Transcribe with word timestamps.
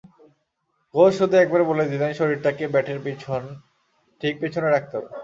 Coach 0.95 1.11
শুধু 1.19 1.35
একবার 1.37 1.61
বলে 1.69 1.85
দিলেন, 1.91 2.11
শরীরটাকে 2.13 2.63
ব্যাটের 2.73 2.99
ঠিক 4.21 4.33
পেছনে 4.41 4.67
রাখতে 4.69 4.93
হবে। 4.97 5.09